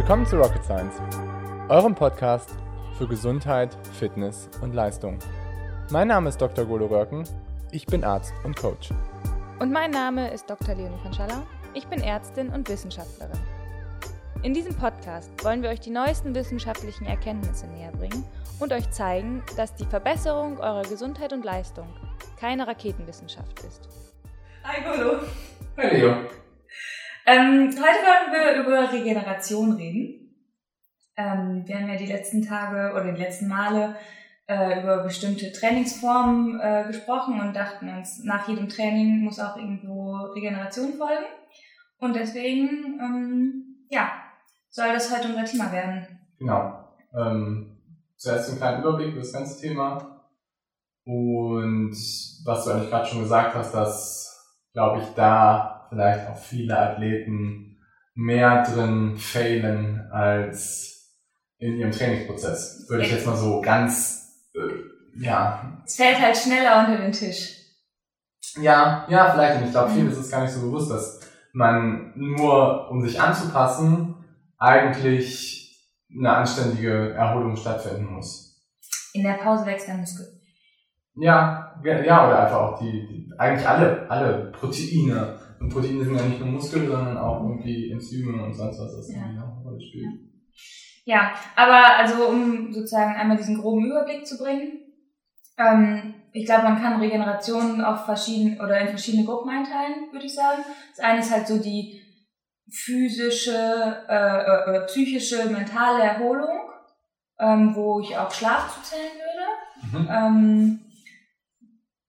[0.00, 0.94] Willkommen zu Rocket Science,
[1.68, 2.54] eurem Podcast
[2.96, 5.18] für Gesundheit, Fitness und Leistung.
[5.90, 6.64] Mein Name ist Dr.
[6.64, 7.24] Golo Röhrken,
[7.70, 8.88] ich bin Arzt und Coach.
[9.58, 10.74] Und mein Name ist Dr.
[10.74, 11.42] Leonie Panschalla,
[11.74, 13.38] ich bin Ärztin und Wissenschaftlerin.
[14.42, 18.24] In diesem Podcast wollen wir euch die neuesten wissenschaftlichen Erkenntnisse näher bringen
[18.58, 21.86] und euch zeigen, dass die Verbesserung eurer Gesundheit und Leistung
[22.38, 23.86] keine Raketenwissenschaft ist.
[24.64, 25.18] Hi Golo.
[25.76, 26.16] Hi Leo.
[27.30, 30.34] Ähm, heute wollen wir über Regeneration reden.
[31.16, 33.94] Ähm, wir haben ja die letzten Tage oder die letzten Male
[34.48, 40.16] äh, über bestimmte Trainingsformen äh, gesprochen und dachten uns, nach jedem Training muss auch irgendwo
[40.34, 41.26] Regeneration folgen.
[41.98, 44.10] Und deswegen, ähm, ja,
[44.68, 46.08] soll das heute unser Thema werden.
[46.36, 46.84] Genau.
[47.16, 47.76] Ähm,
[48.16, 50.26] zuerst einen kleinen Überblick über das ganze Thema.
[51.04, 51.92] Und
[52.44, 57.78] was du eigentlich gerade schon gesagt hast, dass, glaube ich, da vielleicht auch viele Athleten
[58.14, 61.16] mehr drin failen als
[61.58, 62.86] in ihrem Trainingsprozess.
[62.88, 65.82] Würde ich jetzt mal so ganz, äh, ja.
[65.84, 67.56] Es fällt halt schneller unter den Tisch.
[68.60, 69.58] Ja, ja, vielleicht.
[69.58, 71.20] Und ich glaube, vielen ist es gar nicht so bewusst, dass
[71.52, 74.14] man nur, um sich anzupassen,
[74.58, 75.60] eigentlich
[76.16, 78.60] eine anständige Erholung stattfinden muss.
[79.12, 80.26] In der Pause wächst der Muskel.
[81.14, 85.39] Ja, ja, oder einfach auch die, die eigentlich alle, alle Proteine.
[85.60, 89.10] Und Proteine sind ja nicht nur Muskel, sondern auch irgendwie Enzyme und sonst was, das
[89.10, 89.16] ja.
[89.16, 90.30] irgendwie eine Rolle spielt.
[91.04, 94.80] Ja, aber also um sozusagen einmal diesen groben Überblick zu bringen,
[95.58, 100.34] ähm, ich glaube, man kann Regeneration auf verschiedene oder in verschiedene Gruppen einteilen, würde ich
[100.34, 100.62] sagen.
[100.96, 102.00] Das eine ist halt so die
[102.70, 106.70] physische, äh, äh, psychische, mentale Erholung,
[107.38, 110.04] ähm, wo ich auch Schlaf zuzählen würde.
[110.04, 110.08] Mhm.
[110.10, 110.80] Ähm,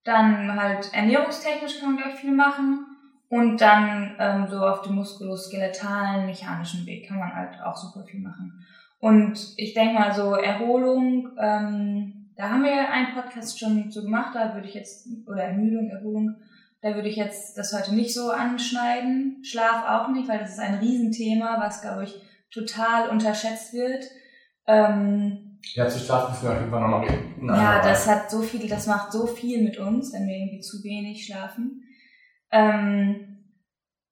[0.03, 2.90] dann halt ernährungstechnisch kann man, glaube ich, viel machen.
[3.31, 8.19] Und dann ähm, so auf dem muskuloskeletalen, mechanischen Weg kann man halt auch super viel
[8.19, 8.65] machen.
[8.99, 14.35] Und ich denke mal so Erholung, ähm, da haben wir einen Podcast schon so gemacht,
[14.35, 16.35] da würde ich jetzt, oder Ermüdung, Erholung,
[16.81, 19.41] da würde ich jetzt das heute nicht so anschneiden.
[19.45, 22.21] Schlaf auch nicht, weil das ist ein Riesenthema, was, glaube ich,
[22.51, 24.03] total unterschätzt wird.
[24.67, 26.99] Ähm, ja, zu schlafen ist ja irgendwann noch
[27.39, 27.57] mal.
[27.57, 30.83] Ja, das hat so viel, das macht so viel mit uns, wenn wir irgendwie zu
[30.83, 31.80] wenig schlafen.
[32.51, 33.45] Ähm,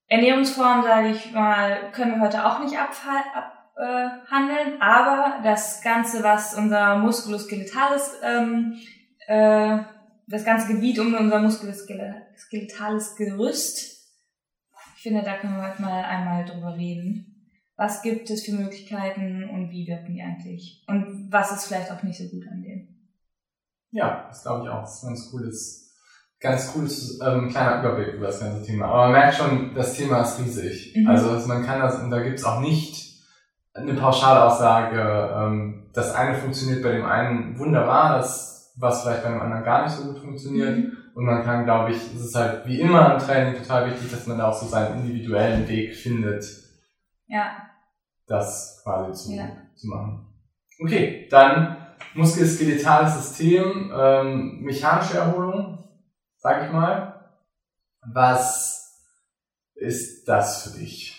[0.08, 6.56] Ernährungsform, sage ich mal, können wir heute auch nicht abhandeln, äh, aber das Ganze, was
[6.56, 8.80] unser Musculoskeletales ähm,
[9.28, 9.80] äh,
[10.30, 13.98] das ganze Gebiet um unser muskuloskeletales Gerüst.
[14.96, 17.48] Ich finde, da können wir heute mal einmal drüber reden.
[17.76, 20.84] Was gibt es für Möglichkeiten und wie wirken die eigentlich?
[20.88, 23.10] Und was ist vielleicht auch nicht so gut an denen?
[23.92, 24.82] Ja, das glaube ich auch.
[24.82, 25.89] Das ist ein ganz cooles,
[26.40, 28.86] ganz cooles ähm, kleiner Überblick über das ganze Thema.
[28.86, 30.94] Aber man merkt schon, das Thema ist riesig.
[30.96, 31.08] Mhm.
[31.08, 33.10] Also man kann das, und da gibt es auch nicht
[33.74, 39.42] eine Pauschalaussage, ähm, das eine funktioniert bei dem einen wunderbar, das was vielleicht bei einem
[39.42, 40.78] anderen gar nicht so gut funktioniert.
[40.78, 40.98] Mhm.
[41.14, 44.26] Und man kann, glaube ich, es ist halt wie immer im Training total wichtig, dass
[44.26, 46.46] man da auch so seinen individuellen Weg findet.
[47.28, 47.58] Ja.
[48.26, 49.50] Das quasi zu, ja.
[49.76, 50.28] zu machen.
[50.82, 51.76] Okay, dann
[52.14, 55.79] muskuloskeletales System, ähm, mechanische Erholung,
[56.40, 57.38] sag ich mal.
[58.02, 59.06] Was
[59.76, 61.16] ist das für dich?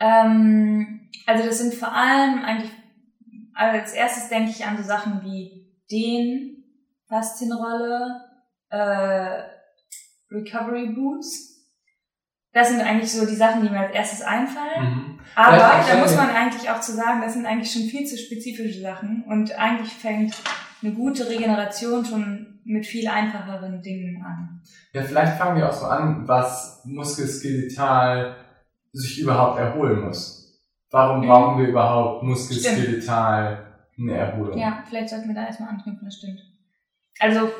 [0.00, 2.72] Ähm, also das sind vor allem eigentlich,
[3.54, 6.64] als erstes denke ich an so Sachen wie den
[7.08, 8.24] Faszienrolle,
[8.70, 9.42] äh,
[10.30, 11.50] Recovery Boots.
[12.52, 14.82] Das sind eigentlich so die Sachen, die mir als erstes einfallen.
[14.82, 15.20] Mhm.
[15.34, 18.80] Aber da muss man eigentlich auch zu sagen, das sind eigentlich schon viel zu spezifische
[18.80, 20.34] Sachen und eigentlich fängt
[20.82, 24.60] eine gute Regeneration schon mit viel einfacheren Dingen an.
[24.92, 28.36] Ja, vielleicht fangen wir auch so an, was muskelskeletal
[28.92, 30.60] sich überhaupt erholen muss.
[30.90, 33.66] Warum brauchen wir überhaupt muskelskeletal
[33.98, 34.58] eine Erholung?
[34.58, 36.40] Ja, vielleicht sollten wir da erstmal anknüpfen, das stimmt.
[37.18, 37.50] Also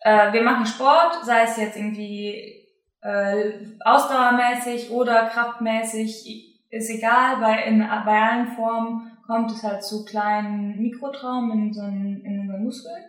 [0.00, 2.60] äh, wir machen Sport, sei es jetzt irgendwie
[3.00, 10.04] äh, ausdauermäßig oder kraftmäßig, ist egal, bei, in, bei allen Formen kommt es halt zu
[10.04, 13.04] kleinen Mikrotraumen in, unseren, in unseren Muskeln.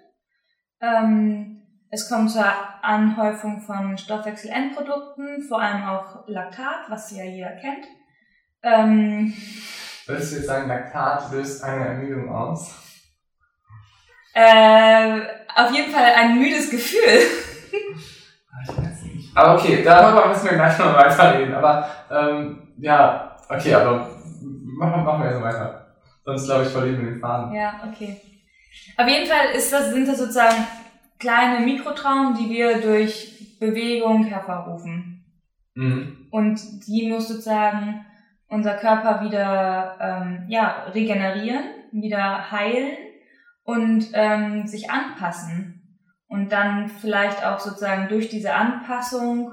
[0.81, 2.45] Ähm, es kommt zur
[2.81, 7.85] Anhäufung von Stoffwechselendprodukten, vor allem auch Laktat, was ja jeder kennt.
[8.63, 9.33] Ähm,
[10.07, 12.75] Würdest du jetzt sagen, Laktat löst eine Ermüdung aus?
[14.33, 15.21] Äh,
[15.55, 17.19] auf jeden Fall ein müdes Gefühl.
[18.49, 19.37] Ah, ich weiß nicht.
[19.37, 21.53] Aber okay, darüber müssen wir gleich noch weiterreden.
[21.53, 24.09] Aber ähm, ja, okay, aber
[24.41, 25.95] machen, machen wir jetzt weiter.
[26.23, 27.53] Sonst glaube ich, verlieren wir den Faden.
[27.53, 28.30] Ja, okay.
[28.97, 30.65] Auf jeden Fall ist das, sind das sozusagen
[31.19, 35.25] kleine Mikrotraumen, die wir durch Bewegung hervorrufen.
[35.75, 36.27] Mhm.
[36.31, 38.05] Und die muss sozusagen
[38.47, 42.97] unser Körper wieder ähm, ja, regenerieren, wieder heilen
[43.63, 45.77] und ähm, sich anpassen.
[46.27, 49.51] Und dann vielleicht auch sozusagen durch diese Anpassung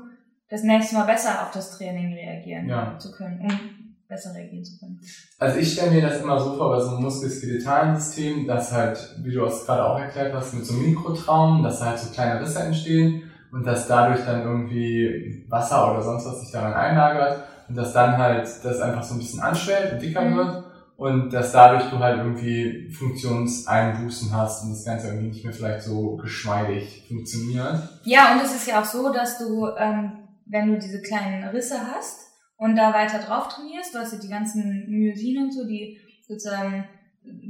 [0.49, 2.99] das nächste Mal besser auf das Training reagieren Ja.
[2.99, 3.78] zu können, um
[4.09, 5.01] besser reagieren zu können.
[5.39, 9.17] Also ich stelle mir das immer so vor bei so einem muskuloskeletalen System, dass halt,
[9.23, 12.61] wie du es gerade auch erklärt hast, mit so Mikrotraumen, dass halt so kleine Risse
[12.61, 13.23] entstehen
[13.53, 18.17] und dass dadurch dann irgendwie Wasser oder sonst was sich daran einlagert und dass dann
[18.17, 20.37] halt das einfach so ein bisschen anschwellt und dicker Mhm.
[20.37, 20.65] wird
[20.97, 25.83] und dass dadurch du halt irgendwie Funktionseinbußen hast und das Ganze irgendwie nicht mehr vielleicht
[25.83, 27.89] so geschmeidig funktioniert.
[28.05, 30.13] Ja, und es ist ja auch so, dass du, ähm,
[30.47, 32.28] wenn du diese kleinen Risse hast
[32.59, 36.87] und da weiter drauf trainierst, du hast ja die ganzen Myosine und so, die sozusagen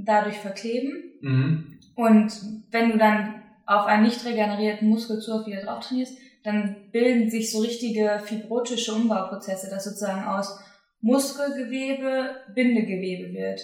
[0.04, 0.92] dadurch verkleben.
[1.20, 1.78] Mhm.
[1.96, 2.32] Und
[2.70, 7.28] wenn du dann auf einen nicht regenerierten Muskel zu oft wieder drauf trainierst, dann bilden
[7.28, 10.58] sich so richtige fibrotische Umbauprozesse, dass sozusagen aus
[11.00, 13.60] Muskelgewebe Bindegewebe wird.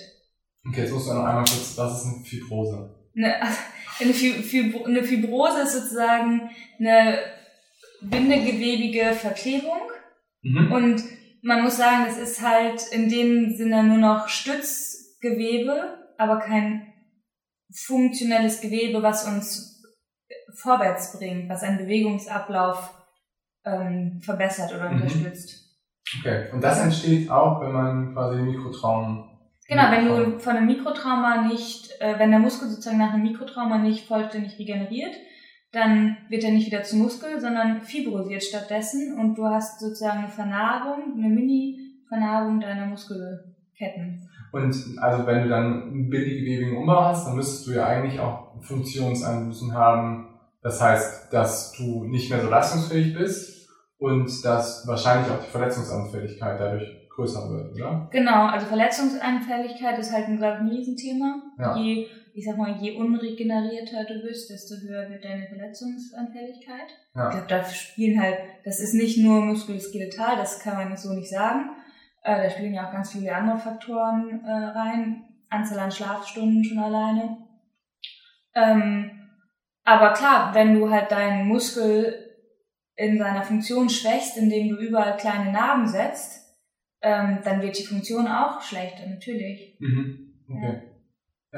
[0.68, 2.94] Okay, jetzt musst du noch einmal kurz, was ist eine Fibrose?
[3.16, 3.34] Eine,
[4.00, 7.18] eine, Fi- Fibro, eine Fibrose ist sozusagen eine
[8.02, 9.80] bindegewebige Verklebung.
[10.42, 10.72] Mhm.
[10.72, 11.02] Und
[11.44, 16.92] man muss sagen, das ist halt in dem Sinne nur noch Stützgewebe, aber kein
[17.72, 19.82] funktionelles Gewebe, was uns
[20.54, 22.94] vorwärts bringt, was einen Bewegungsablauf
[23.64, 25.02] ähm, verbessert oder Mhm.
[25.02, 25.60] unterstützt.
[26.20, 29.30] Okay, und das entsteht auch, wenn man quasi Mikrotraum.
[29.66, 33.78] Genau, wenn du von einem Mikrotrauma nicht, äh, wenn der Muskel sozusagen nach einem Mikrotrauma
[33.78, 35.14] nicht vollständig regeneriert,
[35.74, 40.28] dann wird er nicht wieder zu Muskel, sondern fibrosiert stattdessen und du hast sozusagen eine
[40.28, 44.28] Vernarbung, eine Mini-Vernarbung deiner Muskelketten.
[44.52, 48.62] Und also wenn du dann einen bindegewebige Umbau hast, dann müsstest du ja eigentlich auch
[48.62, 50.28] Funktionseinbußen haben.
[50.62, 53.68] Das heißt, dass du nicht mehr so leistungsfähig bist
[53.98, 58.08] und dass wahrscheinlich auch die Verletzungsanfälligkeit dadurch größer wird, oder?
[58.10, 61.42] Genau, also Verletzungsanfälligkeit ist halt ein, glaub ich, ein Riesenthema.
[61.58, 61.76] Ja.
[61.76, 66.90] Je, ich sag mal, je unregenerierter du bist, desto höher wird deine Verletzungsanfälligkeit.
[67.14, 67.28] Ja.
[67.28, 71.30] Ich glaube, da spielen halt, das ist nicht nur muskulskeletal, das kann man so nicht
[71.30, 71.70] sagen.
[72.24, 75.24] Äh, da spielen ja auch ganz viele andere Faktoren äh, rein.
[75.48, 77.38] Anzahl an Schlafstunden schon alleine.
[78.56, 79.10] Ähm,
[79.84, 82.32] aber klar, wenn du halt deinen Muskel
[82.96, 86.56] in seiner Funktion schwächst, indem du überall kleine Narben setzt,
[87.00, 89.76] ähm, dann wird die Funktion auch schlechter, natürlich.
[89.78, 90.34] Mhm.
[90.48, 90.82] Okay.
[90.82, 90.83] Ja,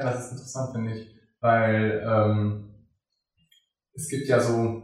[0.03, 1.07] das ist interessant, finde ich.
[1.39, 2.65] Weil ähm,
[3.93, 4.83] es gibt ja so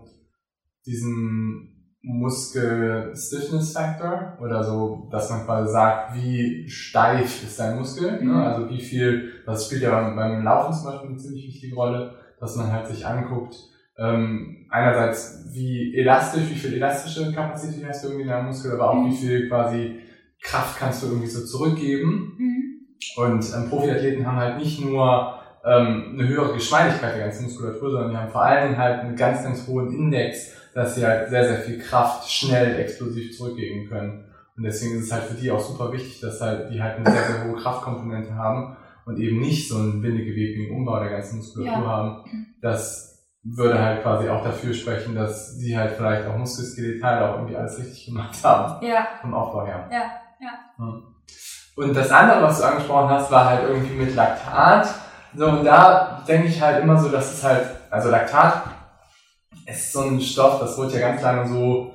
[0.86, 1.70] diesen
[2.02, 8.28] Muskel-Stiffness-Factor oder so, dass man quasi sagt, wie steif ist dein Muskel, Mhm.
[8.28, 8.44] ne?
[8.44, 12.16] also wie viel, das spielt ja beim, beim Laufen zum Beispiel eine ziemlich wichtige Rolle,
[12.40, 13.56] dass man halt sich anguckt,
[13.98, 18.90] ähm, einerseits wie elastisch, wie viel elastische Kapazität hast du irgendwie in deinem Muskel, aber
[18.92, 19.12] auch Mhm.
[19.12, 20.00] wie viel quasi
[20.42, 22.34] Kraft kannst du irgendwie so zurückgeben.
[22.38, 22.63] Mhm.
[23.18, 28.12] Und ähm, Profiathleten haben halt nicht nur ähm, eine höhere Geschmeidigkeit der ganzen Muskulatur, sondern
[28.12, 31.46] die haben vor allen Dingen halt einen ganz, ganz hohen Index, dass sie halt sehr,
[31.48, 34.26] sehr viel Kraft schnell explosiv zurückgeben können.
[34.58, 37.10] Und deswegen ist es halt für die auch super wichtig, dass halt die halt eine
[37.10, 41.84] sehr, sehr hohe Kraftkomponente haben und eben nicht so einen bindegewebigen Umbau der ganzen Muskulatur
[41.84, 41.88] Ja.
[41.90, 42.24] haben.
[42.62, 43.10] Das
[43.44, 47.78] würde halt quasi auch dafür sprechen, dass sie halt vielleicht auch muskelskeletal auch irgendwie alles
[47.80, 49.90] richtig gemacht haben Ja, vom Aufbau her.
[49.92, 50.52] ja, ja.
[50.78, 51.04] Hm.
[51.76, 54.88] Und das andere, was du angesprochen hast, war halt irgendwie mit Laktat.
[55.36, 58.64] So, und da denke ich halt immer so, dass es halt, also Laktat
[59.66, 61.94] ist so ein Stoff, das wurde ja ganz lange so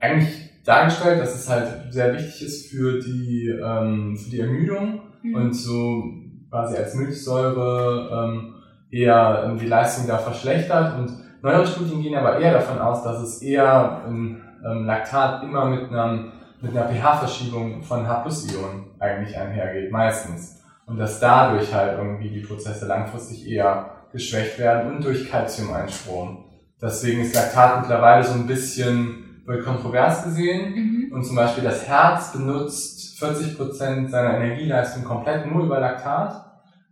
[0.00, 5.34] eigentlich dargestellt, dass es halt sehr wichtig ist für die, ähm, für die Ermüdung Mhm.
[5.34, 6.04] und so
[6.50, 8.54] quasi als Milchsäure ähm,
[8.90, 10.98] eher die Leistung da verschlechtert.
[10.98, 11.10] Und
[11.42, 15.90] neuere Studien gehen aber eher davon aus, dass es eher ein ähm, Laktat immer mit
[15.90, 20.62] einem mit einer pH-Verschiebung von H-Ionen eigentlich einhergeht, meistens.
[20.86, 26.44] Und dass dadurch halt irgendwie die Prozesse langfristig eher geschwächt werden und durch Calcium-Einstrom.
[26.80, 30.74] Deswegen ist Laktat mittlerweile so ein bisschen, wird kontrovers gesehen.
[30.74, 31.12] Mhm.
[31.12, 36.44] Und zum Beispiel das Herz benutzt 40% seiner Energieleistung komplett nur über Laktat.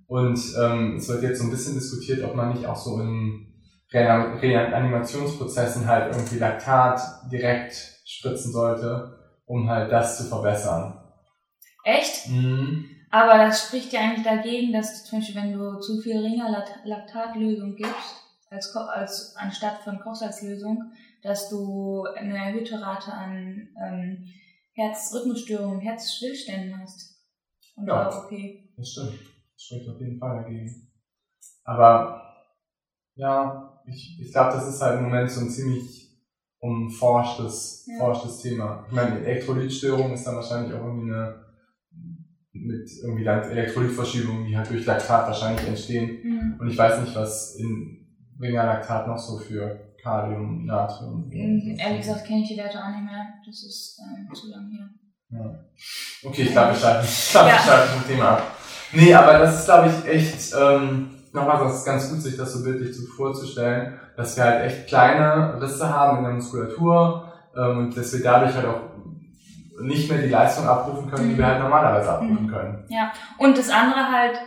[0.06, 3.46] Und ähm, es wird jetzt so ein bisschen diskutiert, ob man nicht auch so in
[3.92, 11.00] Rean- Reanimationsprozessen halt irgendwie Laktat direkt spritzen sollte, um halt das zu verbessern.
[11.84, 12.28] Echt?
[12.28, 12.88] Mhm.
[13.10, 17.76] Aber das spricht ja eigentlich dagegen, dass du zum Beispiel, wenn du zu viel Ringer-Laktatlösung
[17.76, 24.24] gibst, als, als anstatt von Kochsalzlösung, dass du eine erhöhte Rate an ähm,
[24.72, 27.14] Herzrhythmusstörungen, Herzstillständen hast.
[27.76, 28.08] Und Ja.
[28.08, 28.72] auch okay.
[28.76, 29.20] Das stimmt.
[29.54, 30.90] Das spricht auf jeden Fall dagegen.
[31.64, 32.20] Aber
[33.14, 36.03] ja, ich, ich glaube, das ist halt im Moment so ein ziemlich
[36.64, 37.98] umforschtes Ja.
[37.98, 38.84] forschtes Thema.
[38.88, 41.44] Ich meine, Elektrolytstörung ist dann wahrscheinlich auch irgendwie eine
[42.56, 46.18] mit irgendwie dann Elektrolytverschiebungen, die halt durch Laktat wahrscheinlich entstehen.
[46.22, 46.56] Mhm.
[46.60, 48.06] Und ich weiß nicht, was in
[48.40, 51.26] Ringerlaktat noch so für Kalium, Natrium.
[51.28, 53.26] Mhm, Ehrlich gesagt kenne ich die Werte auch nicht mehr.
[53.44, 54.88] Das ist ähm, zu lang her.
[55.30, 56.28] Ja.
[56.28, 57.58] Okay, ich glaube, ich ich glaub, Ja.
[57.58, 58.56] vom Thema ab.
[58.92, 62.52] Nee, aber das ist, glaube ich, echt, ähm, nochmal, das ist ganz gut, sich das
[62.52, 67.78] so bildlich so vorzustellen, dass wir halt echt kleine Risse haben in der Muskulatur ähm,
[67.78, 68.80] und dass wir dadurch halt auch
[69.82, 72.84] nicht mehr die Leistung abrufen können, die wir halt normalerweise abrufen können.
[73.38, 74.38] Und das andere halt,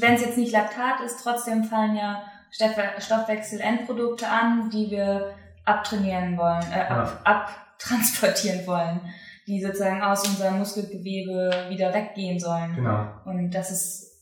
[0.00, 5.32] wenn es jetzt nicht Laktat ist, trotzdem fallen ja Stoff- Stoffwechsel-Endprodukte an, die wir
[5.64, 9.00] abtrainieren wollen, äh, ab, abtransportieren wollen,
[9.48, 12.74] die sozusagen aus unserem Muskelgewebe wieder weggehen sollen.
[12.76, 13.06] Genau.
[13.24, 14.15] Und dass es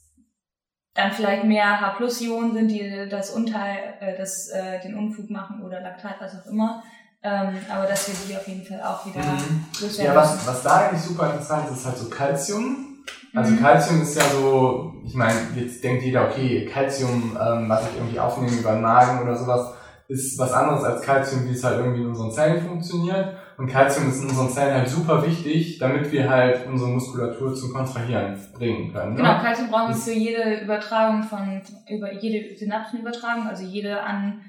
[0.94, 5.80] dann vielleicht mehr H-Plus-Ionen sind, die das Unteil, äh, das, äh, den Unfug machen oder
[5.80, 6.82] Laktat, was auch immer.
[7.22, 9.64] Ähm, aber dass wir die auf jeden Fall auch wieder Mhm.
[9.96, 13.02] Ja, was, was da eigentlich super interessant ist, ist halt so Calcium.
[13.34, 13.60] Also Mhm.
[13.60, 18.20] Calcium ist ja so, ich meine, jetzt denkt jeder, okay, Calcium, ähm, was ich irgendwie
[18.20, 19.74] aufnehme über den Magen oder sowas,
[20.06, 23.36] ist was anderes als Calcium, wie es halt irgendwie in unseren Zellen funktioniert.
[23.56, 27.72] Und Calcium ist in unseren Zellen halt super wichtig, damit wir halt unsere Muskulatur zum
[27.72, 29.12] Kontrahieren bringen können.
[29.12, 29.16] Ne?
[29.18, 34.40] Genau, Kalzium brauchen wir für jede Übertragung von, über jede Synapsenübertragung, also jede an,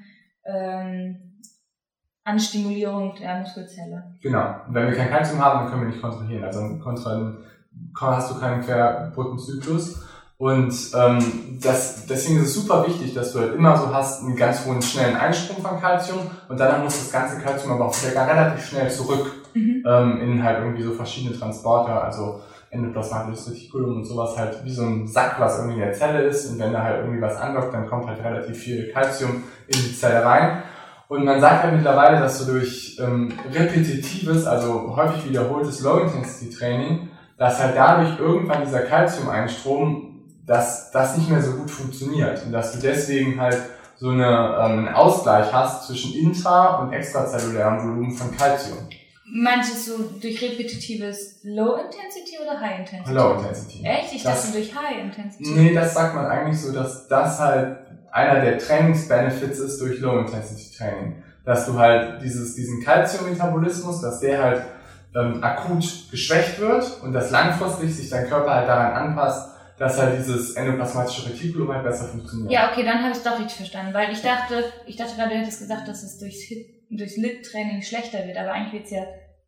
[0.44, 1.26] ähm,
[2.24, 4.16] Anstimulierung der Muskelzelle.
[4.20, 4.56] Genau.
[4.66, 6.44] Und wenn wir kein Kalzium haben, dann können wir nicht kontrahieren.
[6.44, 10.04] Also dann kontra hast du keinen Querbrückenzyklus.
[10.38, 14.36] Und ähm, das, deswegen ist es super wichtig, dass du halt immer so hast einen
[14.36, 18.26] ganz hohen, schnellen Einsprung von Kalzium und dann muss das ganze Kalzium aber auch wieder
[18.26, 19.82] relativ schnell zurück Mhm.
[19.86, 22.40] ähm, in halt irgendwie so verschiedene Transporter, also
[22.70, 26.50] endoplasmatisches Reticulum und sowas halt wie so ein Sack, was irgendwie in der Zelle ist
[26.50, 29.96] und wenn da halt irgendwie was andockt, dann kommt halt relativ viel Kalzium in die
[29.96, 30.62] Zelle rein.
[31.08, 37.62] Und man sagt halt mittlerweile, dass so durch ähm, repetitives, also häufig wiederholtes Low-Intensity-Training, dass
[37.62, 40.15] halt dadurch irgendwann dieser Kalziumeinstrom,
[40.46, 43.58] dass das nicht mehr so gut funktioniert und dass du deswegen halt
[43.96, 48.78] so eine, ähm, einen Ausgleich hast zwischen intra- und extrazellulärem Volumen von Kalzium.
[49.28, 53.12] Meinst du durch repetitives Low Intensity oder High Intensity?
[53.14, 53.84] Low Intensity.
[53.84, 54.12] Echt?
[54.14, 55.50] Ich Das- dachte durch High Intensity.
[55.50, 57.78] Nee, das sagt man eigentlich so, dass das halt
[58.12, 61.22] einer der Trainingsbenefits ist durch Low Intensity Training.
[61.44, 64.62] Dass du halt dieses, diesen Calcium-Metabolismus, dass der halt
[65.16, 69.48] ähm, akut geschwächt wird und dass langfristig sich dein Körper halt daran anpasst,
[69.78, 72.50] dass halt dieses endoplasmatische Retikulum halt besser funktioniert.
[72.50, 75.30] Ja, okay, dann habe ich es doch richtig verstanden, weil ich dachte, ich dachte gerade,
[75.30, 79.02] du hättest gesagt, dass es durchs, Hit, durchs Lit-Training schlechter wird, aber eigentlich wird's ja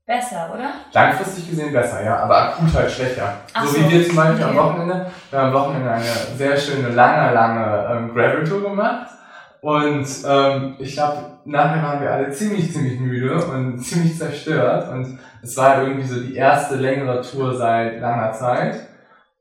[0.09, 0.71] besser, oder?
[0.93, 3.41] Langfristig gesehen besser, ja, aber akut halt schlechter.
[3.53, 4.59] Ach so so, wie wir zum Beispiel am okay.
[4.59, 5.07] Wochenende.
[5.31, 6.05] Wir haben am Wochenende eine
[6.37, 9.11] sehr schöne, lange, lange ähm, Gravel-Tour gemacht.
[9.61, 14.91] Und ähm, ich glaube, nachher waren wir alle ziemlich, ziemlich müde und ziemlich zerstört.
[14.91, 18.88] Und es war irgendwie so die erste längere Tour seit langer Zeit.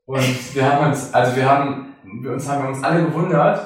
[0.08, 3.60] Und wir haben uns, also wir haben, wir uns haben wir uns alle gewundert,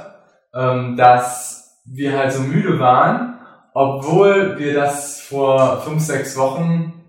[0.52, 3.38] ähm, dass wir halt so müde waren,
[3.74, 7.00] obwohl wir das vor fünf, sechs Wochen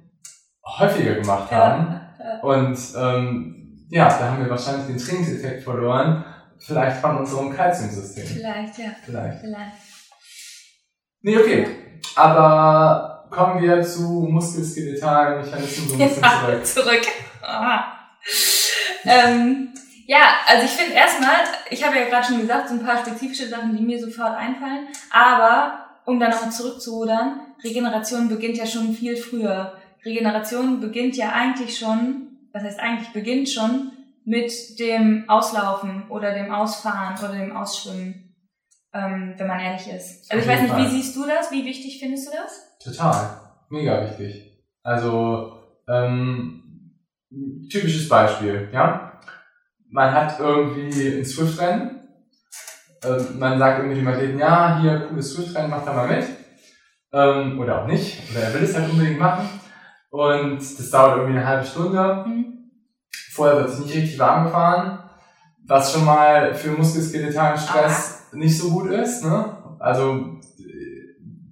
[0.64, 2.00] häufiger gemacht haben.
[2.44, 6.24] Und ähm, ja, da haben wir wahrscheinlich den Trainingseffekt verloren.
[6.60, 8.26] Vielleicht von unserem Kalziumsystem.
[8.28, 8.86] Vielleicht, ja.
[9.04, 9.40] Vielleicht.
[9.40, 9.78] Vielleicht.
[11.24, 11.68] Nee, okay.
[12.16, 16.66] Aber kommen wir zu muskuloskeletalen Mechanismen so ein bisschen Ja, zurück.
[16.68, 17.08] zurück.
[19.06, 19.74] Ähm,
[20.06, 21.36] ja, also ich finde erstmal,
[21.70, 24.88] ich habe ja gerade schon gesagt, so ein paar spezifische Sachen, die mir sofort einfallen,
[25.12, 29.74] aber um da nochmal zurückzurudern, Regeneration beginnt ja schon viel früher.
[30.04, 33.92] Regeneration beginnt ja eigentlich schon, was heißt eigentlich beginnt schon
[34.26, 38.36] mit dem Auslaufen oder dem Ausfahren oder dem Ausschwimmen,
[38.94, 40.32] ähm, wenn man ehrlich ist.
[40.32, 41.52] Also ich weiß nicht, wie siehst du das?
[41.52, 42.78] Wie wichtig findest du das?
[42.80, 43.40] Total.
[43.70, 44.54] Mega wichtig.
[44.84, 45.58] Also,
[45.88, 46.63] ähm,
[47.70, 49.20] typisches Beispiel, ja.
[49.90, 52.00] Man hat irgendwie ein Swift-Rennen.
[53.04, 56.26] Ähm, man sagt irgendwie dem Athleten, ja, hier, cooles Swift-Rennen, mach da mal mit.
[57.12, 58.22] Ähm, oder auch nicht.
[58.32, 59.48] Oder er will es halt unbedingt machen.
[60.10, 62.26] Und das dauert irgendwie eine halbe Stunde.
[62.28, 62.72] Mhm.
[63.32, 65.00] Vorher wird sich nicht richtig warm gefahren,
[65.66, 69.24] was schon mal für muskuloskeletalen Stress nicht so gut ist.
[69.24, 69.58] Ne?
[69.80, 70.40] Also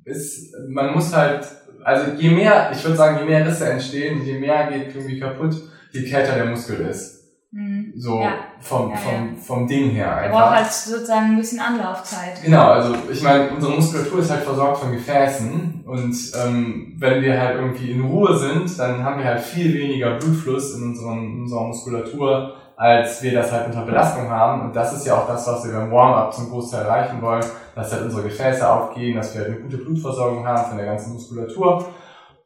[0.06, 1.48] ist, man muss halt,
[1.84, 5.56] also je mehr, ich würde sagen, je mehr Risse entstehen, je mehr geht irgendwie kaputt,
[5.92, 7.20] je kälter der Muskel ist.
[7.52, 7.92] Mhm.
[7.98, 8.34] So Ja.
[8.62, 10.40] vom, Ja, vom, vom Ding her Er einfach.
[10.40, 12.42] braucht halt sozusagen ein bisschen Anlaufzeit.
[12.44, 17.38] Genau, also ich meine, unsere Muskulatur ist halt versorgt von Gefäßen und ähm, wenn wir
[17.42, 21.42] halt irgendwie in Ruhe sind, dann haben wir halt viel weniger Blutfluss in, unseren, in
[21.42, 24.62] unserer Muskulatur, als wir das halt unter Belastung haben.
[24.62, 27.46] Und das ist ja auch das, was wir beim Warm-up zum Großteil erreichen wollen,
[27.76, 31.14] dass halt unsere Gefäße aufgehen, dass wir halt eine gute Blutversorgung haben von der ganzen
[31.14, 31.86] Muskulatur.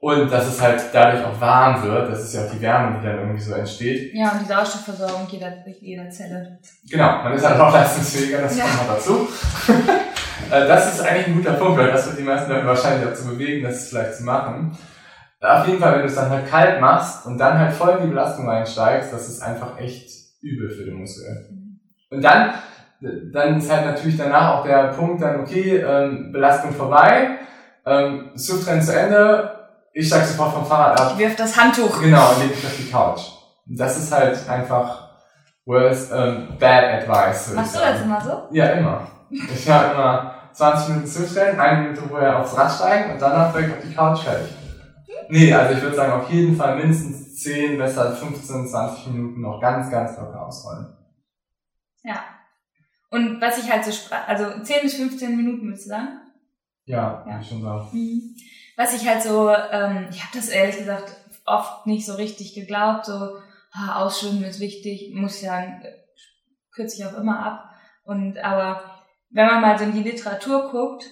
[0.01, 3.05] Und dass es halt dadurch auch warm wird, das ist ja auch die Wärme, die
[3.05, 4.13] dann irgendwie so entsteht.
[4.13, 6.59] Ja, und die Sauerstoffversorgung jeder, jeder Zelle.
[6.91, 8.65] Genau, man ist halt auch leistungsfähiger, das ja.
[8.65, 9.27] kommt noch dazu.
[10.51, 13.13] Äh, das ist eigentlich ein guter Punkt, weil das wird die meisten Leute wahrscheinlich auch
[13.13, 14.77] zu bewegen, das vielleicht zu machen.
[15.41, 18.03] Auf jeden Fall, wenn du es dann halt kalt machst und dann halt voll in
[18.03, 21.49] die Belastung einsteigst, das ist einfach echt übel für den Muskel.
[22.09, 22.53] Und dann,
[23.33, 27.39] dann ist halt natürlich danach auch der Punkt dann, okay, ähm, Belastung vorbei,
[27.85, 29.51] ähm, Swift-Rennen zu Ende,
[29.93, 31.11] ich steig sofort vom Fahrrad ab.
[31.13, 32.01] Ich wirf das Handtuch.
[32.01, 33.21] Genau, und leg mich auf die Couch.
[33.67, 35.09] Und das ist halt einfach
[35.65, 37.53] worst, ähm, bad advice.
[37.53, 38.43] Machst du das immer so?
[38.51, 39.07] Ja, immer.
[39.29, 43.77] Ich habe immer 20 Minuten Swift-Rennen, eine Minute vorher aufs Rad steigen und danach direkt
[43.77, 44.53] auf die Couch fertig.
[45.29, 49.59] Nee, also ich würde sagen, auf jeden Fall mindestens 10, besser 15, 20 Minuten noch
[49.59, 50.95] ganz, ganz locker ausrollen.
[52.03, 52.23] Ja.
[53.09, 53.91] Und was ich halt so,
[54.27, 56.19] also 10 bis 15 Minuten würdest du sagen?
[56.85, 57.25] Ja, ja.
[57.25, 57.87] würde ich schon sagen.
[57.91, 58.35] Mhm.
[58.77, 61.15] Was ich halt so, ähm, ich habe das ehrlich gesagt
[61.45, 63.37] oft nicht so richtig geglaubt, so,
[63.71, 65.63] ah, Ausschwimmen ist wichtig, muss ja,
[66.73, 67.69] kürze ich auch immer ab.
[68.03, 71.05] Und aber wenn man mal so in die Literatur guckt,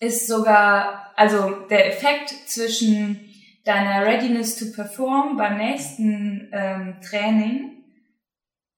[0.00, 3.31] ist sogar, also der Effekt zwischen
[3.64, 7.82] deiner Readiness to Perform beim nächsten ähm, Training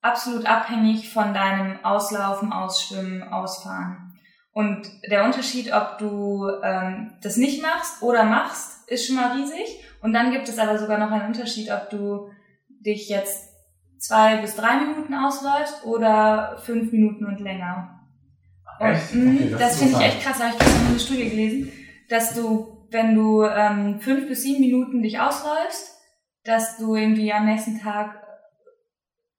[0.04, 4.12] absolut abhängig von deinem Auslaufen, Ausschwimmen, Ausfahren.
[4.52, 9.82] Und der Unterschied, ob du ähm, das nicht machst oder machst, ist schon mal riesig.
[10.02, 12.28] Und dann gibt es aber sogar noch einen Unterschied, ob du
[12.68, 13.48] dich jetzt
[13.98, 18.00] zwei bis drei Minuten ausläufst oder fünf Minuten und länger.
[18.78, 19.14] Echt?
[19.14, 21.72] Und, okay, das, das finde ich echt krass, da habe ich gestern eine Studie gelesen,
[22.10, 25.98] dass du wenn du ähm, fünf bis sieben Minuten dich ausläufst,
[26.44, 28.22] dass du irgendwie am nächsten Tag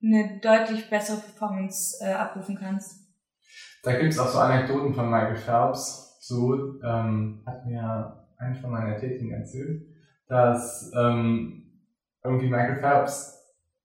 [0.04, 3.08] eine deutlich bessere Performance äh, abrufen kannst.
[3.82, 6.18] Da gibt's auch so Anekdoten von Michael Phelps.
[6.20, 9.84] So ähm, hat mir eine von meinen Athletinnen erzählt,
[10.28, 11.82] dass ähm,
[12.24, 13.40] irgendwie Michael Phelps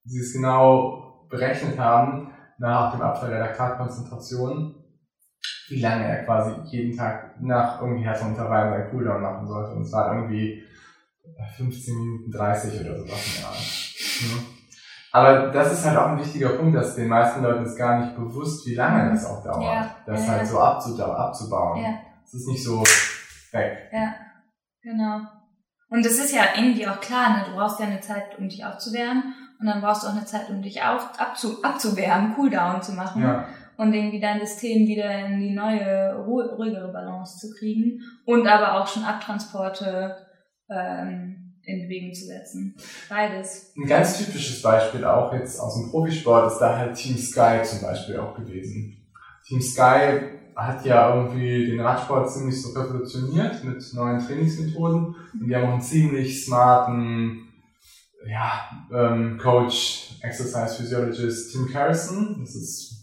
[0.04, 4.79] sie es genau berechnet haben nach dem Abfall der Laktatkonzentration
[5.70, 9.72] wie lange er quasi jeden Tag nach irgendwie Härteintervallen seinen Cooldown machen sollte.
[9.72, 10.64] Und es war irgendwie
[11.56, 14.46] 15 Minuten 30 oder sowas der Art.
[15.12, 18.16] Aber das ist halt auch ein wichtiger Punkt, dass den meisten Leuten ist gar nicht
[18.16, 21.83] bewusst, wie lange das auch dauert, ja, das ja, halt so abzubauen.
[21.83, 21.94] Ja.
[22.24, 22.83] Es ist nicht so
[23.52, 23.90] weg.
[23.92, 24.14] Ja,
[24.83, 25.20] genau.
[25.88, 27.44] Und das ist ja irgendwie auch klar, ne?
[27.48, 30.48] du brauchst ja eine Zeit, um dich aufzuwärmen und dann brauchst du auch eine Zeit,
[30.48, 33.22] um dich auf, abzu, abzuwärmen, Cooldown zu machen.
[33.22, 33.46] Ja
[33.80, 38.86] und irgendwie dein System wieder in die neue, ruhigere Balance zu kriegen und aber auch
[38.86, 40.16] schon Abtransporte
[40.68, 42.76] ähm, in Bewegung zu setzen.
[43.08, 43.72] Beides.
[43.78, 47.80] Ein ganz typisches Beispiel auch jetzt aus dem Profisport ist da halt Team Sky zum
[47.80, 48.98] Beispiel auch gewesen.
[49.46, 50.20] Team Sky
[50.54, 55.72] hat ja irgendwie den Radsport ziemlich so revolutioniert mit neuen Trainingsmethoden und die haben auch
[55.72, 57.48] einen ziemlich smarten
[58.26, 62.36] ja, ähm, Coach, Exercise Physiologist Tim Carrison.
[62.40, 62.99] Das ist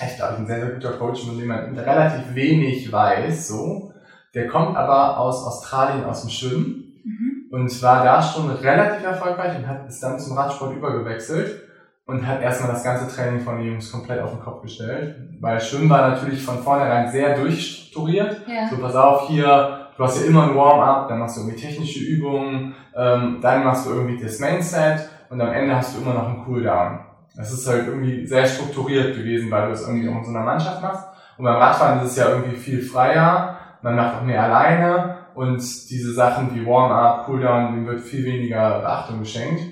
[0.00, 3.92] echt, glaube ich, ein sehr, sehr guter Coach, von dem man relativ wenig weiß, so.
[4.34, 7.00] Der kommt aber aus Australien, aus dem Schwimmen.
[7.04, 7.48] Mhm.
[7.50, 11.62] Und war da schon relativ erfolgreich und hat, ist dann zum Radsport übergewechselt
[12.06, 15.16] und hat erstmal das ganze Training von den Jungs komplett auf den Kopf gestellt.
[15.40, 18.42] Weil Schwimmen war natürlich von vornherein sehr durchstrukturiert.
[18.46, 18.68] Ja.
[18.68, 22.00] So, pass auf, hier, du hast ja immer ein Warm-up, dann machst du irgendwie technische
[22.00, 26.28] Übungen, ähm, dann machst du irgendwie das Mainset und am Ende hast du immer noch
[26.28, 27.00] einen Cooldown.
[27.38, 30.44] Das ist halt irgendwie sehr strukturiert gewesen, weil du es irgendwie auch in so einer
[30.44, 31.06] Mannschaft machst.
[31.36, 35.60] Und beim Radfahren ist es ja irgendwie viel freier, man macht auch mehr alleine und
[35.88, 39.62] diese Sachen wie Warm-up, Cooldown, dem wird viel weniger Beachtung geschenkt.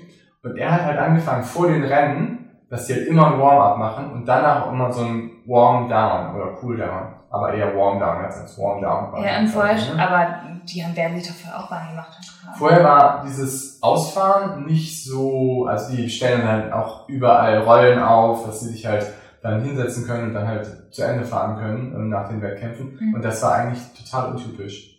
[0.43, 2.36] Und er hat halt angefangen vor den Rennen,
[2.69, 6.53] dass sie halt immer ein Warm-up machen und danach auch immer so ein Warm-down oder
[6.55, 7.13] Cooldown.
[7.29, 9.23] Aber eher Warm-down als Warm-down.
[9.23, 10.01] Ja, und vorher, ne?
[10.01, 10.27] aber
[10.67, 12.17] die haben werden sich dafür auch warm gemacht.
[12.57, 18.61] Vorher war dieses Ausfahren nicht so, also die stellen halt auch überall Rollen auf, dass
[18.61, 19.05] sie sich halt
[19.41, 22.97] dann hinsetzen können und dann halt zu Ende fahren können ähm, nach den Wettkämpfen.
[22.99, 23.13] Mhm.
[23.15, 24.97] Und das war eigentlich total untypisch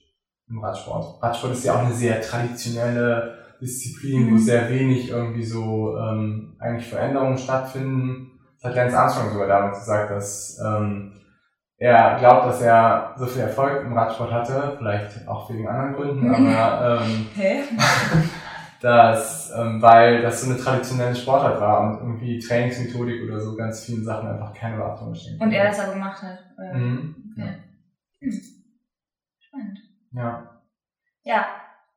[0.48, 1.22] im Radsport.
[1.22, 6.88] Radsport ist ja auch eine sehr traditionelle Disziplin, wo sehr wenig irgendwie so ähm, eigentlich
[6.88, 8.38] Veränderungen stattfinden.
[8.55, 11.12] Das hat Lance Armstrong sogar damals gesagt, dass ähm,
[11.77, 16.35] er glaubt, dass er so viel Erfolg im Radsport hatte, vielleicht auch wegen anderen Gründen,
[16.35, 17.27] aber ähm,
[18.81, 23.85] dass, ähm, weil das so eine traditionelle Sportart war und irgendwie Trainingsmethodik oder so ganz
[23.85, 26.38] vielen Sachen einfach keine Beachtung geschenkt Und er das aber gemacht hat.
[26.75, 27.35] Mhm.
[27.37, 27.47] Okay.
[27.47, 27.55] Ja.
[28.21, 28.40] Hm.
[29.40, 29.79] Spannend.
[30.12, 30.61] Ja.
[31.25, 31.47] Ja.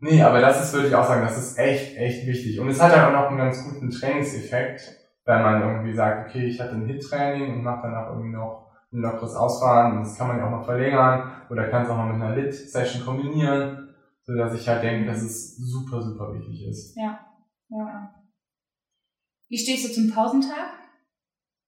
[0.04, 2.60] Nee, aber das ist, würde ich auch sagen, das ist echt, echt wichtig.
[2.60, 4.82] Und es hat halt auch noch einen ganz guten Trainingseffekt,
[5.26, 9.02] wenn man irgendwie sagt, okay, ich hatte ein Hit-Training und mache danach irgendwie noch ein
[9.02, 9.98] lockeres Ausfahren.
[9.98, 12.36] Und das kann man ja auch noch verlängern oder kann es auch noch mit einer
[12.36, 13.94] Lit-Session kombinieren.
[14.24, 16.98] so dass ich halt denke, dass es super, super wichtig ist.
[16.98, 17.20] Ja.
[17.70, 18.16] ja.
[19.50, 20.80] Wie stehst du zum Pausentag?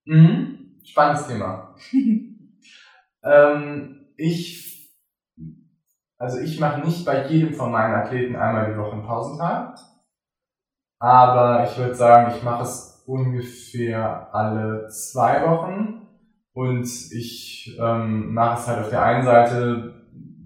[0.06, 0.80] Mhm.
[0.84, 1.76] Spannendes Thema.
[3.24, 4.73] ähm, ich,
[6.24, 9.76] also ich mache nicht bei jedem von meinen Athleten einmal die Woche einen Pausentag,
[10.98, 16.08] aber ich würde sagen, ich mache es ungefähr alle zwei Wochen
[16.54, 19.96] und ich ähm, mache es halt auf der einen Seite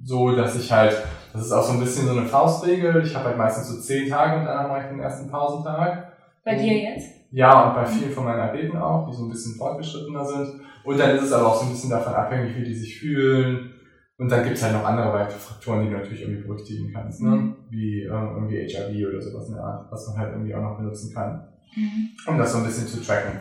[0.03, 0.97] so, dass ich halt,
[1.31, 4.09] das ist auch so ein bisschen so eine Faustregel, ich habe halt meistens so zehn
[4.09, 6.11] Tage und dann mache ich den ersten Pausentag.
[6.43, 7.11] Bei dir jetzt?
[7.29, 10.61] Ja, und bei vielen von meinen Athleten auch, die so ein bisschen fortgeschrittener sind.
[10.83, 13.76] Und dann ist es aber auch so ein bisschen davon abhängig, wie die sich fühlen.
[14.17, 17.29] Und dann gibt's halt noch andere weitere Faktoren, die du natürlich irgendwie berücksichtigen kannst, ne?
[17.29, 17.55] Mhm.
[17.69, 20.77] Wie ähm, irgendwie HIV oder sowas in der Art, was man halt irgendwie auch noch
[20.77, 21.47] benutzen kann.
[21.75, 22.09] Mhm.
[22.25, 23.39] Um das so ein bisschen zu tracken.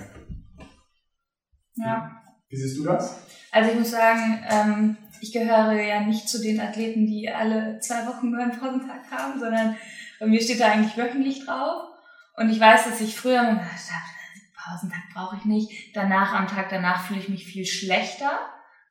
[1.77, 2.23] Ja.
[2.49, 3.19] Wie siehst du das?
[3.53, 8.07] Also ich muss sagen, ähm, ich gehöre ja nicht zu den Athleten, die alle zwei
[8.07, 9.77] Wochen nur einen Pausentag haben, sondern
[10.21, 11.89] bei mir steht da eigentlich wöchentlich drauf.
[12.37, 14.17] Und ich weiß, dass ich früher gedacht habe,
[14.55, 15.97] Pausentag brauche ich nicht.
[15.97, 18.41] Danach, am Tag danach fühle ich mich viel schlechter.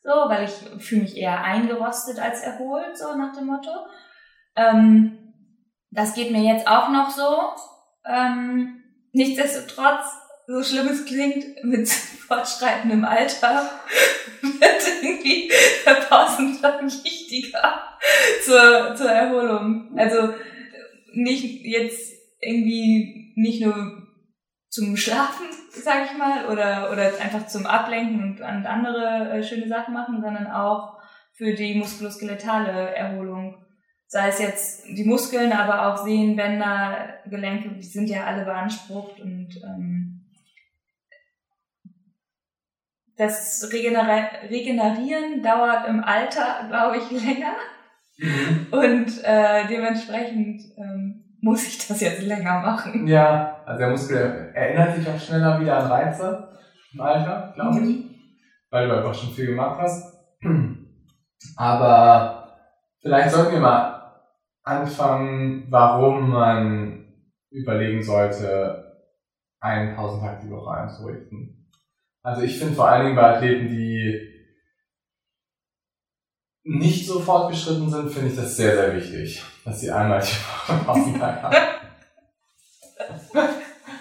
[0.06, 3.72] So, weil ich fühle mich eher eingerostet als erholt, so nach dem Motto.
[4.56, 5.34] Ähm,
[5.90, 7.50] das geht mir jetzt auch noch so.
[8.08, 10.06] Ähm, nichtsdestotrotz,
[10.46, 11.90] so schlimm es klingt, mit
[12.28, 13.68] fortschreitendem Alter
[14.42, 15.52] wird irgendwie
[15.84, 17.98] der Pausentag wichtiger
[18.44, 19.98] zur, zur Erholung.
[19.98, 20.36] Also
[21.14, 24.05] nicht jetzt irgendwie nicht nur
[24.76, 29.68] zum Schlafen, sag ich mal, oder, oder einfach zum Ablenken und, und andere äh, schöne
[29.68, 30.98] Sachen machen, sondern auch
[31.34, 33.66] für die muskuloskeletale Erholung.
[34.08, 39.20] Sei es jetzt die Muskeln, aber auch Sehnen, Bänder, Gelenke, die sind ja alle beansprucht
[39.20, 40.26] und ähm,
[43.18, 44.08] das Regener
[44.50, 47.56] Regenerieren dauert im Alter, glaube ich, länger.
[48.18, 48.68] Mhm.
[48.72, 51.15] Und äh, dementsprechend ähm,
[51.46, 53.06] muss ich das jetzt länger machen.
[53.06, 56.50] Ja, also der Muskel erinnert sich auch schneller wieder an Reize
[56.92, 58.16] im Alter, glaube ich, mhm.
[58.72, 60.12] weil du einfach schon viel gemacht hast.
[61.56, 62.58] Aber
[63.00, 64.24] vielleicht sollten wir mal
[64.64, 67.14] anfangen, warum man
[67.52, 69.04] überlegen sollte,
[69.60, 71.70] einen Pausentag die Woche einzurichten.
[72.24, 74.35] Also ich finde vor allen Dingen bei Athleten, die
[76.66, 80.84] nicht so fortgeschritten sind, finde ich das sehr, sehr wichtig, dass sie einmal die Woche
[80.84, 81.56] Pausentag haben.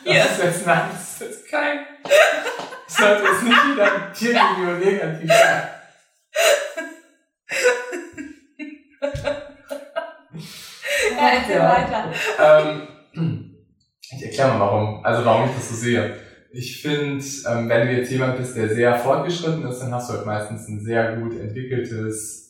[0.07, 0.25] Das ja.
[0.25, 1.79] ist jetzt nein, das ist jetzt kein.
[2.87, 5.63] Ich sollte jetzt nicht wieder dir gegenüber negativ sein.
[11.17, 11.69] Ja, erzähl ja.
[11.71, 12.13] weiter.
[13.15, 13.55] Ähm,
[14.11, 16.17] ich erkläre mal warum, also warum ich das so sehe.
[16.53, 20.15] Ich finde, ähm, wenn du jetzt jemand bist, der sehr fortgeschritten ist, dann hast du
[20.15, 22.44] halt meistens ein sehr gut entwickeltes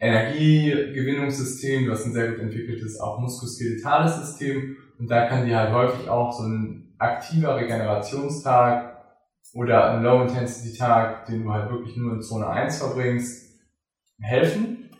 [0.00, 5.72] Energiegewinnungssystem, du hast ein sehr gut entwickeltes auch muskuloskeletales System und da kann dir halt
[5.72, 8.96] häufig auch so ein aktiver Regenerationstag
[9.52, 13.60] oder ein Low-Intensity-Tag, den du halt wirklich nur in Zone 1 verbringst,
[14.20, 14.90] helfen.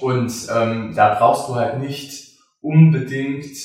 [0.00, 3.56] Und ähm, da brauchst du halt nicht unbedingt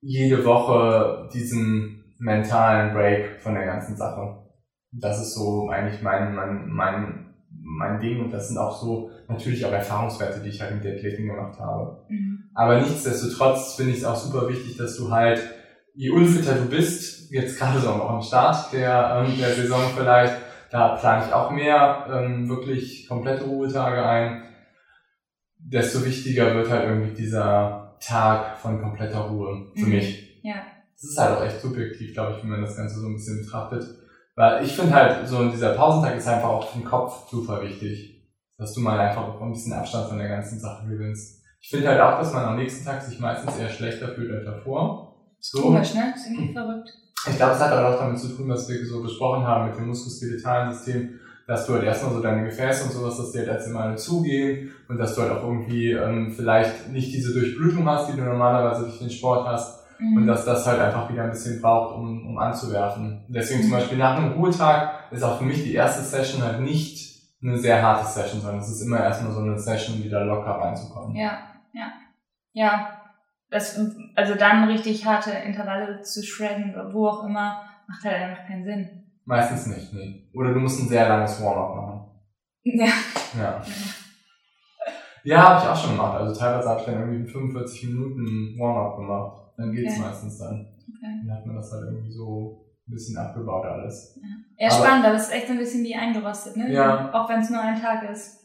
[0.00, 4.44] jede Woche diesen mentalen Break von der ganzen Sache.
[4.90, 7.28] Das ist so eigentlich mein, mein, mein
[7.68, 10.94] mein Ding und das sind auch so natürlich auch Erfahrungswerte, die ich halt mit der
[10.94, 12.04] Athleten gemacht habe.
[12.08, 12.50] Mhm.
[12.54, 15.40] Aber nichtsdestotrotz finde ich es auch super wichtig, dass du halt,
[15.94, 20.34] je unfitter du bist, jetzt gerade so am Start der, ähm, der Saison vielleicht,
[20.70, 24.42] da plane ich auch mehr ähm, wirklich komplette Ruhetage ein,
[25.58, 29.92] desto wichtiger wird halt irgendwie dieser Tag von kompletter Ruhe für mhm.
[29.92, 30.40] mich.
[30.42, 30.56] Ja.
[30.94, 33.44] Das ist halt auch echt subjektiv, glaube ich, wenn man das Ganze so ein bisschen
[33.44, 33.84] betrachtet.
[34.34, 38.17] Weil ich finde halt, so dieser Pausentag ist einfach auch für den Kopf super wichtig.
[38.58, 41.42] Dass du mal einfach ein bisschen Abstand von der ganzen Sache gewinnst.
[41.60, 44.44] Ich finde halt auch, dass man am nächsten Tag sich meistens eher schlechter fühlt als
[44.44, 45.14] davor.
[45.40, 45.62] So.
[45.62, 46.12] Komisch, ne?
[46.12, 46.90] Das ist irgendwie verrückt.
[47.28, 49.78] Ich glaube, es hat halt auch damit zu tun, was wir so besprochen haben mit
[49.78, 53.48] dem muskuloskeletalen System, dass du halt erstmal so deine Gefäße und sowas, dass die halt
[53.48, 58.12] erst einmal zugehen und dass du halt auch irgendwie ähm, vielleicht nicht diese Durchblutung hast,
[58.12, 60.16] die du normalerweise durch den Sport hast Mhm.
[60.16, 63.24] Und dass das halt einfach wieder ein bisschen braucht, um, um anzuwerfen.
[63.28, 63.74] Deswegen zum mhm.
[63.74, 67.07] Beispiel nach einem Ruhetag ist auch für mich die erste Session halt nicht
[67.42, 70.50] eine sehr harte Session, sondern es ist immer erstmal so eine Session, um wieder locker
[70.50, 71.16] reinzukommen.
[71.16, 71.38] Ja,
[71.72, 71.92] ja.
[72.52, 72.94] Ja.
[73.50, 73.80] Das,
[74.14, 78.64] also dann richtig harte Intervalle zu shredden oder wo auch immer, macht halt einfach keinen
[78.64, 79.04] Sinn.
[79.24, 80.28] Meistens nicht, nee.
[80.34, 82.10] Oder du musst ein sehr langes Warm-up machen.
[82.64, 82.88] Ja.
[83.38, 83.62] Ja.
[85.24, 86.18] Ja, habe ich auch schon gemacht.
[86.18, 89.52] Also teilweise habe ich dann irgendwie 45 Minuten Warm-up gemacht.
[89.56, 90.02] Dann geht's okay.
[90.02, 90.74] meistens dann.
[90.88, 91.20] Okay.
[91.26, 94.18] Dann hat man das halt irgendwie so ein bisschen abgebaut alles.
[94.56, 96.72] Ja, ja spannend, aber es ist echt so ein bisschen wie eingerostet, ne?
[96.72, 97.12] Ja.
[97.12, 98.38] Auch wenn es nur ein Tag ist.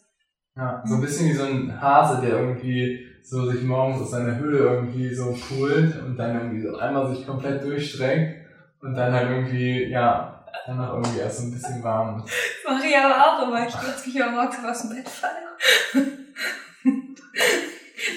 [0.56, 4.38] Ja, so ein bisschen wie so ein Hase, der irgendwie so sich morgens aus seiner
[4.38, 8.46] Höhle irgendwie so poolt und dann irgendwie so einmal sich komplett durchstreckt
[8.82, 12.24] und dann halt irgendwie, ja, danach irgendwie erst so ein bisschen warm.
[12.24, 12.32] Das
[12.74, 13.66] mache ich aber auch immer.
[13.66, 15.34] Ich stürze mich immer morgens aus dem Bett falle.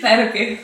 [0.03, 0.59] Nein, okay.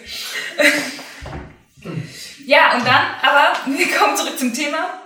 [2.46, 5.01] ja, und dann, aber wir kommen zurück zum Thema.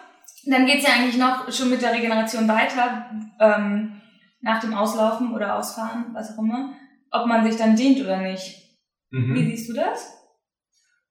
[0.48, 4.00] Dann geht's ja eigentlich noch schon mit der Regeneration weiter, ähm,
[4.40, 6.72] nach dem Auslaufen oder Ausfahren, was auch immer,
[7.10, 8.78] ob man sich dann dehnt oder nicht.
[9.10, 9.34] Mhm.
[9.34, 10.12] Wie siehst du das?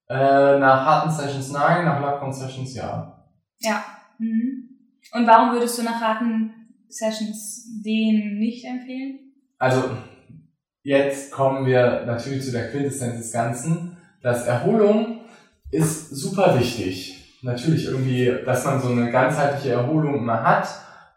[0.08, 3.26] Äh, nach harten Sessions nein, nach lockeren Sessions ja.
[3.60, 3.84] Ja.
[4.20, 4.70] Mhm.
[5.14, 6.54] Und warum würdest du nach harten
[6.88, 9.34] Sessions den nicht empfehlen?
[9.58, 9.98] Also,
[10.84, 13.98] jetzt kommen wir natürlich zu der Quintessenz des Ganzen.
[14.22, 15.22] Das Erholung
[15.72, 17.15] ist super wichtig.
[17.46, 20.68] Natürlich irgendwie, dass man so eine ganzheitliche Erholung immer hat.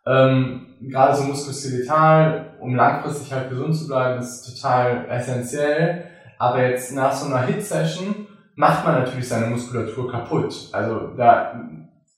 [0.06, 6.04] Ähm, gerade so muskuloskeletal, um langfristig halt gesund zu bleiben, ist total essentiell.
[6.38, 10.68] Aber jetzt nach so einer Hit-Session macht man natürlich seine Muskulatur kaputt.
[10.72, 11.64] Also da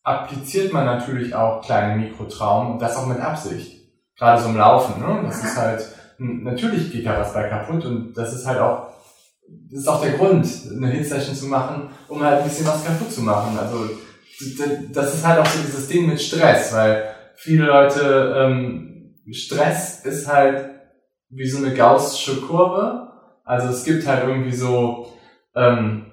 [0.02, 3.80] appliziert man natürlich auch kleine Mikrotraumen und das auch mit Absicht.
[4.18, 5.20] Gerade so im Laufen, ne?
[5.24, 5.86] Das ist halt,
[6.18, 8.88] natürlich geht da was bei kaputt und das ist halt auch,
[9.70, 13.12] das ist auch der Grund, eine Hit-Session zu machen, um halt ein bisschen was kaputt
[13.12, 13.56] zu machen.
[13.58, 13.90] Also
[14.92, 20.26] das ist halt auch so dieses Ding mit Stress, weil viele Leute, ähm, Stress ist
[20.26, 20.70] halt
[21.28, 23.08] wie so eine gaussische Kurve.
[23.44, 25.12] Also es gibt halt irgendwie so,
[25.54, 26.06] ähm,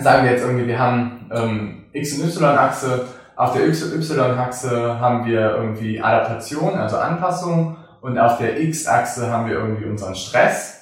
[0.00, 3.06] sagen wir jetzt irgendwie, wir haben ähm, X- und Y-Achse,
[3.36, 9.54] auf der Y-Achse haben wir irgendwie Adaptation, also Anpassung, und auf der X-Achse haben wir
[9.54, 10.81] irgendwie unseren Stress.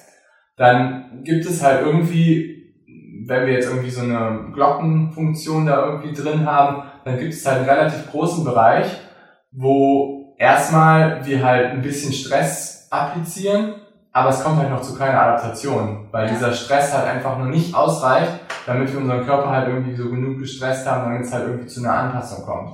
[0.57, 2.73] Dann gibt es halt irgendwie,
[3.25, 7.59] wenn wir jetzt irgendwie so eine Glockenfunktion da irgendwie drin haben, dann gibt es halt
[7.59, 8.85] einen relativ großen Bereich,
[9.51, 13.75] wo erstmal wir halt ein bisschen Stress applizieren,
[14.11, 16.33] aber es kommt halt noch zu keiner Adaptation, weil Ja.
[16.33, 18.31] dieser Stress halt einfach noch nicht ausreicht,
[18.65, 21.81] damit wir unseren Körper halt irgendwie so genug gestresst haben, damit es halt irgendwie zu
[21.81, 22.71] einer Anpassung kommt.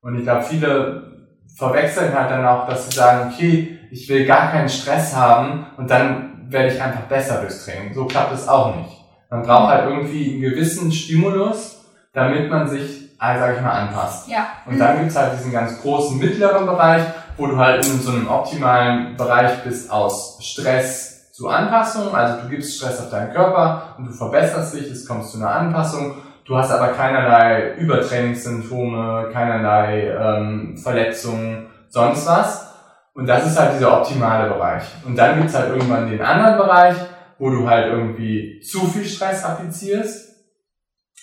[0.00, 4.50] Und ich glaube, viele verwechseln halt dann auch, dass sie sagen, okay, ich will gar
[4.50, 7.94] keinen Stress haben und dann werde ich einfach besser durchs Training.
[7.94, 9.02] So klappt es auch nicht.
[9.30, 14.28] Man braucht halt irgendwie einen gewissen Stimulus, damit man sich, äh, sag ich mal, anpasst.
[14.28, 14.48] Ja.
[14.66, 17.02] Und dann gibt's halt diesen ganz großen mittleren Bereich,
[17.36, 22.14] wo du halt in so einem optimalen Bereich bist aus Stress zu Anpassung.
[22.14, 25.50] Also du gibst Stress auf deinen Körper und du verbesserst dich, es kommt zu einer
[25.50, 26.16] Anpassung.
[26.44, 32.71] Du hast aber keinerlei Übertrainingssymptome, keinerlei ähm, Verletzungen, sonst was.
[33.14, 34.84] Und das ist halt dieser optimale Bereich.
[35.04, 36.96] Und dann gibt's halt irgendwann den anderen Bereich,
[37.38, 40.30] wo du halt irgendwie zu viel Stress applizierst.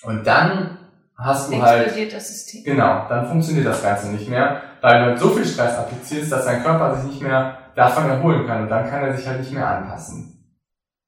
[0.04, 0.78] Und dann
[1.18, 2.64] hast du halt Explodiert das System.
[2.64, 6.46] Genau, dann funktioniert das Ganze nicht mehr, weil du halt so viel Stress applizierst, dass
[6.46, 9.52] dein Körper sich nicht mehr davon erholen kann und dann kann er sich halt nicht
[9.52, 10.58] mehr anpassen.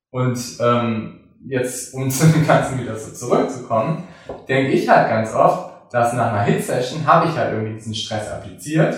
[0.09, 4.07] Und ähm, jetzt, um zu dem Ganzen wieder so zurückzukommen,
[4.47, 8.31] denke ich halt ganz oft, dass nach einer Hit-Session habe ich halt irgendwie diesen Stress
[8.31, 8.95] appliziert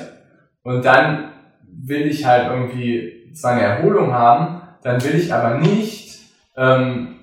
[0.64, 1.33] und dann
[1.82, 6.20] will ich halt irgendwie zwar eine Erholung haben, dann will ich aber nicht
[6.56, 7.20] ähm,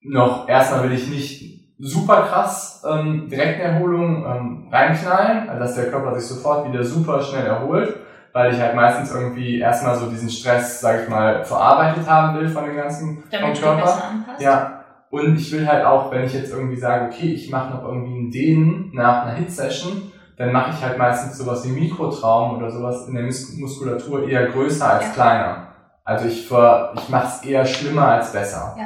[0.00, 1.46] noch, erstmal will ich nicht
[1.78, 6.82] super krass ähm, direkt eine Erholung ähm, reinknallen, also dass der Körper sich sofort wieder
[6.82, 7.96] super schnell erholt,
[8.32, 12.48] weil ich halt meistens irgendwie erstmal so diesen Stress, sag ich mal, verarbeitet haben will
[12.48, 14.02] von dem ganzen vom Damit dich Körper.
[14.38, 17.84] Ja, und ich will halt auch, wenn ich jetzt irgendwie sage, okay, ich mache noch
[17.84, 22.70] irgendwie einen Dehnen nach einer Hit-Session, dann mache ich halt meistens sowas wie Mikrotraum oder
[22.70, 25.10] sowas in der Mus Muskulatur eher größer als Ja.
[25.12, 25.66] kleiner.
[26.04, 28.76] Also ich, ver ich mache es eher schlimmer als besser.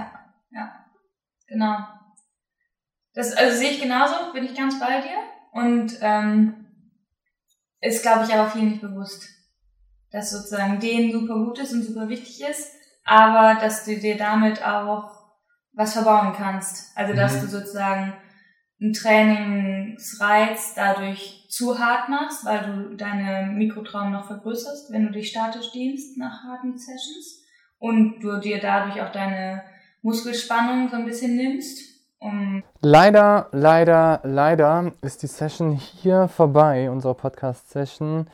[1.51, 1.77] Genau.
[3.13, 5.19] Das also sehe ich genauso, bin ich ganz bei dir.
[5.53, 6.67] Und ähm,
[7.81, 9.29] ist, glaube ich, aber vielen nicht bewusst,
[10.13, 12.73] dass sozusagen denen super gut ist und super wichtig ist,
[13.05, 15.11] aber dass du dir damit auch
[15.73, 16.97] was verbauen kannst.
[16.97, 17.41] Also dass Mhm.
[17.41, 18.13] du sozusagen
[18.81, 25.31] einen Trainingsreiz dadurch zu hart machst, weil du deine Mikrotraum noch vergrößerst, wenn du dich
[25.31, 27.43] statisch dienst nach harten Sessions
[27.79, 29.63] und du dir dadurch auch deine
[30.03, 37.15] Muskelspannung so ein bisschen nimmst, um Leider, leider, leider ist die Session hier vorbei, unsere
[37.15, 38.27] Podcast-Session,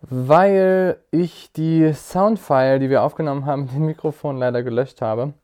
[0.00, 5.34] weil ich die Soundfile, die wir aufgenommen haben, dem Mikrofon leider gelöscht habe.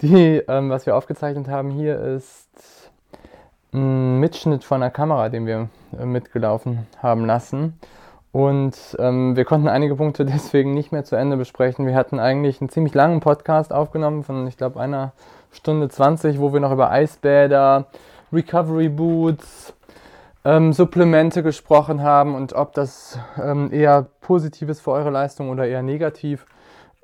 [0.00, 2.41] Die, ähm, was wir aufgezeichnet haben hier, ist
[3.72, 7.78] Mitschnitt von einer Kamera, den wir äh, mitgelaufen haben lassen.
[8.30, 11.86] Und ähm, wir konnten einige Punkte deswegen nicht mehr zu Ende besprechen.
[11.86, 15.12] Wir hatten eigentlich einen ziemlich langen Podcast aufgenommen von, ich glaube, einer
[15.52, 17.86] Stunde 20, wo wir noch über Eisbäder,
[18.32, 19.74] Recovery Boots,
[20.44, 25.66] ähm, Supplemente gesprochen haben und ob das ähm, eher positiv ist für eure Leistung oder
[25.66, 26.46] eher negativ.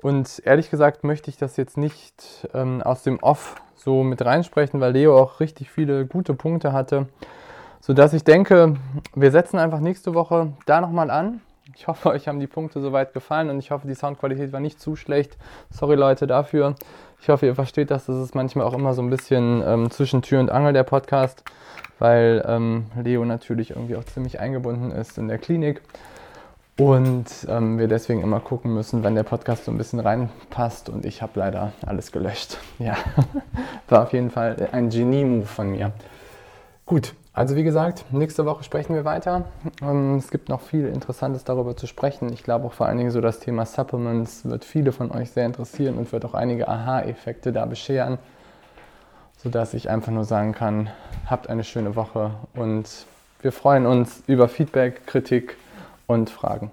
[0.01, 4.79] Und ehrlich gesagt möchte ich das jetzt nicht ähm, aus dem Off so mit reinsprechen,
[4.79, 7.07] weil Leo auch richtig viele gute Punkte hatte,
[7.81, 8.75] sodass ich denke,
[9.15, 11.41] wir setzen einfach nächste Woche da nochmal an.
[11.75, 14.79] Ich hoffe, euch haben die Punkte soweit gefallen und ich hoffe, die Soundqualität war nicht
[14.79, 15.37] zu schlecht.
[15.69, 16.75] Sorry Leute dafür.
[17.21, 18.05] Ich hoffe, ihr versteht das.
[18.05, 21.43] Das ist manchmal auch immer so ein bisschen ähm, zwischen Tür und Angel der Podcast,
[21.99, 25.81] weil ähm, Leo natürlich irgendwie auch ziemlich eingebunden ist in der Klinik
[26.79, 30.87] und ähm, wir deswegen immer gucken müssen, wenn der Podcast so ein bisschen reinpasst.
[30.87, 32.57] Und ich habe leider alles gelöscht.
[32.79, 32.95] Ja,
[33.89, 35.91] war auf jeden Fall ein Genie-Move von mir.
[36.85, 39.43] Gut, also wie gesagt, nächste Woche sprechen wir weiter.
[39.81, 42.31] Ähm, es gibt noch viel Interessantes darüber zu sprechen.
[42.31, 45.45] Ich glaube auch vor allen Dingen so das Thema Supplements wird viele von euch sehr
[45.45, 48.17] interessieren und wird auch einige Aha-Effekte da bescheren,
[49.37, 50.89] sodass ich einfach nur sagen kann,
[51.25, 52.87] habt eine schöne Woche und
[53.41, 55.57] wir freuen uns über Feedback, Kritik
[56.09, 56.71] und Fragen.